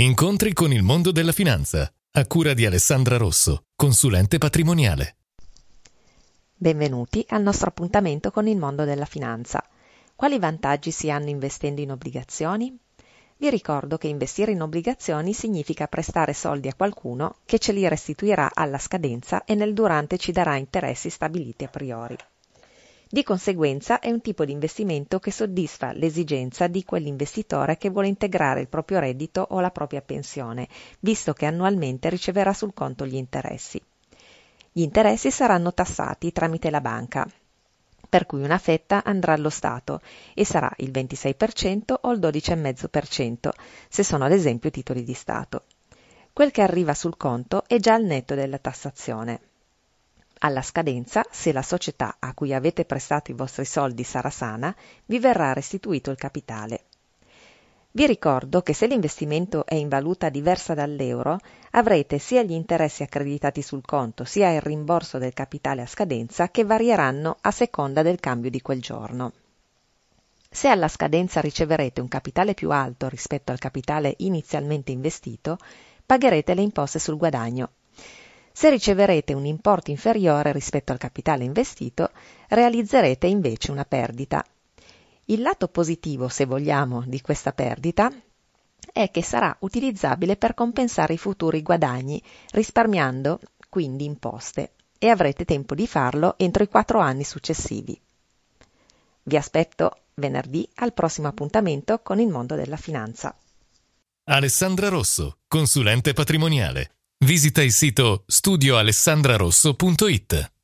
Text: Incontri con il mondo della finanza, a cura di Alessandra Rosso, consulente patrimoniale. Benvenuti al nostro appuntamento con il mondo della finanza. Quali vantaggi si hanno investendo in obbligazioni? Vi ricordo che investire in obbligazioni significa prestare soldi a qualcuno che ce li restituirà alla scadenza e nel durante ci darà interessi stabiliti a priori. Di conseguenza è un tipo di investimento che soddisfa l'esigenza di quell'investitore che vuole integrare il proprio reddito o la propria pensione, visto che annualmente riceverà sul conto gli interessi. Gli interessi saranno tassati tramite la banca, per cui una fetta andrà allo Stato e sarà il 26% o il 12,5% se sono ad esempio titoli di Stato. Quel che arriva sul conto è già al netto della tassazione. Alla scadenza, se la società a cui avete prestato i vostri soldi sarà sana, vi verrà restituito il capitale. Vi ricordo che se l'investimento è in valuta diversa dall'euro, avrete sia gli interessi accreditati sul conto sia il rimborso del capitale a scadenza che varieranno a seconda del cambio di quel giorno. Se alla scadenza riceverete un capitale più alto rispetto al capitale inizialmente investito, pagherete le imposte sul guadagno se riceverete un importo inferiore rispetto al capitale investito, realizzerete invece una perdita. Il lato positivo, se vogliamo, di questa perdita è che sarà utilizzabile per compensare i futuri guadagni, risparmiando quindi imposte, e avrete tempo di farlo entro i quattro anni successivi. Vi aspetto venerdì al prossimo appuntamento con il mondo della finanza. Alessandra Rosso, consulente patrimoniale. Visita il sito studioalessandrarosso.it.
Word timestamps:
Incontri 0.00 0.52
con 0.52 0.72
il 0.72 0.84
mondo 0.84 1.10
della 1.10 1.32
finanza, 1.32 1.92
a 2.12 2.26
cura 2.28 2.54
di 2.54 2.64
Alessandra 2.64 3.16
Rosso, 3.16 3.64
consulente 3.74 4.38
patrimoniale. 4.38 5.16
Benvenuti 6.54 7.24
al 7.30 7.42
nostro 7.42 7.70
appuntamento 7.70 8.30
con 8.30 8.46
il 8.46 8.56
mondo 8.56 8.84
della 8.84 9.06
finanza. 9.06 9.60
Quali 10.14 10.38
vantaggi 10.38 10.92
si 10.92 11.10
hanno 11.10 11.30
investendo 11.30 11.80
in 11.80 11.90
obbligazioni? 11.90 12.78
Vi 13.38 13.50
ricordo 13.50 13.98
che 13.98 14.06
investire 14.06 14.52
in 14.52 14.62
obbligazioni 14.62 15.32
significa 15.32 15.88
prestare 15.88 16.32
soldi 16.32 16.68
a 16.68 16.74
qualcuno 16.74 17.38
che 17.44 17.58
ce 17.58 17.72
li 17.72 17.88
restituirà 17.88 18.52
alla 18.54 18.78
scadenza 18.78 19.42
e 19.42 19.56
nel 19.56 19.74
durante 19.74 20.16
ci 20.16 20.30
darà 20.30 20.54
interessi 20.54 21.10
stabiliti 21.10 21.64
a 21.64 21.68
priori. 21.68 22.16
Di 23.10 23.22
conseguenza 23.22 24.00
è 24.00 24.10
un 24.10 24.20
tipo 24.20 24.44
di 24.44 24.52
investimento 24.52 25.18
che 25.18 25.30
soddisfa 25.30 25.92
l'esigenza 25.92 26.66
di 26.66 26.84
quell'investitore 26.84 27.78
che 27.78 27.88
vuole 27.88 28.08
integrare 28.08 28.60
il 28.60 28.68
proprio 28.68 28.98
reddito 28.98 29.46
o 29.48 29.60
la 29.60 29.70
propria 29.70 30.02
pensione, 30.02 30.68
visto 31.00 31.32
che 31.32 31.46
annualmente 31.46 32.10
riceverà 32.10 32.52
sul 32.52 32.74
conto 32.74 33.06
gli 33.06 33.14
interessi. 33.14 33.80
Gli 34.70 34.82
interessi 34.82 35.30
saranno 35.30 35.72
tassati 35.72 36.32
tramite 36.32 36.68
la 36.68 36.82
banca, 36.82 37.26
per 38.06 38.26
cui 38.26 38.42
una 38.42 38.58
fetta 38.58 39.02
andrà 39.02 39.32
allo 39.32 39.50
Stato 39.50 40.02
e 40.34 40.44
sarà 40.44 40.70
il 40.76 40.90
26% 40.90 41.94
o 42.02 42.12
il 42.12 42.18
12,5% 42.18 43.48
se 43.88 44.02
sono 44.02 44.24
ad 44.24 44.32
esempio 44.32 44.70
titoli 44.70 45.02
di 45.02 45.14
Stato. 45.14 45.64
Quel 46.30 46.50
che 46.50 46.60
arriva 46.60 46.92
sul 46.92 47.16
conto 47.16 47.64
è 47.66 47.78
già 47.78 47.94
al 47.94 48.04
netto 48.04 48.34
della 48.34 48.58
tassazione. 48.58 49.40
Alla 50.40 50.62
scadenza, 50.62 51.24
se 51.30 51.52
la 51.52 51.62
società 51.62 52.16
a 52.20 52.32
cui 52.32 52.54
avete 52.54 52.84
prestato 52.84 53.32
i 53.32 53.34
vostri 53.34 53.64
soldi 53.64 54.04
sarà 54.04 54.30
sana, 54.30 54.74
vi 55.06 55.18
verrà 55.18 55.52
restituito 55.52 56.12
il 56.12 56.16
capitale. 56.16 56.84
Vi 57.90 58.06
ricordo 58.06 58.62
che 58.62 58.72
se 58.72 58.86
l'investimento 58.86 59.66
è 59.66 59.74
in 59.74 59.88
valuta 59.88 60.28
diversa 60.28 60.74
dall'euro, 60.74 61.38
avrete 61.72 62.18
sia 62.18 62.44
gli 62.44 62.52
interessi 62.52 63.02
accreditati 63.02 63.62
sul 63.62 63.84
conto 63.84 64.24
sia 64.24 64.52
il 64.52 64.60
rimborso 64.60 65.18
del 65.18 65.32
capitale 65.32 65.82
a 65.82 65.86
scadenza 65.86 66.50
che 66.50 66.64
varieranno 66.64 67.38
a 67.40 67.50
seconda 67.50 68.02
del 68.02 68.20
cambio 68.20 68.50
di 68.50 68.60
quel 68.60 68.80
giorno. 68.80 69.32
Se 70.48 70.68
alla 70.68 70.88
scadenza 70.88 71.40
riceverete 71.40 72.00
un 72.00 72.08
capitale 72.08 72.54
più 72.54 72.70
alto 72.70 73.08
rispetto 73.08 73.50
al 73.50 73.58
capitale 73.58 74.14
inizialmente 74.18 74.92
investito, 74.92 75.58
pagherete 76.06 76.54
le 76.54 76.62
imposte 76.62 77.00
sul 77.00 77.16
guadagno 77.16 77.70
se 78.58 78.70
riceverete 78.70 79.34
un 79.34 79.46
importo 79.46 79.92
inferiore 79.92 80.50
rispetto 80.50 80.90
al 80.90 80.98
capitale 80.98 81.44
investito, 81.44 82.10
realizzerete 82.48 83.28
invece 83.28 83.70
una 83.70 83.84
perdita. 83.84 84.44
Il 85.26 85.42
lato 85.42 85.68
positivo, 85.68 86.26
se 86.26 86.44
vogliamo, 86.44 87.04
di 87.06 87.20
questa 87.20 87.52
perdita 87.52 88.10
è 88.92 89.12
che 89.12 89.22
sarà 89.22 89.56
utilizzabile 89.60 90.36
per 90.36 90.54
compensare 90.54 91.14
i 91.14 91.18
futuri 91.18 91.62
guadagni, 91.62 92.20
risparmiando 92.50 93.38
quindi 93.68 94.06
imposte, 94.06 94.72
e 94.98 95.08
avrete 95.08 95.44
tempo 95.44 95.76
di 95.76 95.86
farlo 95.86 96.34
entro 96.36 96.64
i 96.64 96.68
quattro 96.68 96.98
anni 96.98 97.22
successivi. 97.22 97.96
Vi 99.22 99.36
aspetto 99.36 99.98
venerdì 100.14 100.68
al 100.76 100.92
prossimo 100.92 101.28
appuntamento 101.28 102.00
con 102.00 102.18
il 102.18 102.26
mondo 102.26 102.56
della 102.56 102.76
finanza. 102.76 103.32
Alessandra 104.24 104.88
Rosso, 104.88 105.36
consulente 105.46 106.12
patrimoniale. 106.12 106.94
Visita 107.24 107.62
il 107.62 107.72
sito 107.72 108.24
studioalessandrarosso.it. 108.26 110.57